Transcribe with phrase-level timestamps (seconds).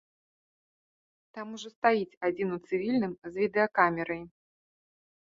[1.35, 4.21] Там ужо стаіць адзін у цывільным з відэакамерай.